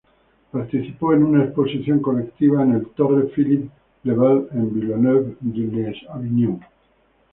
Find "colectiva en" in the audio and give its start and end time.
2.01-2.73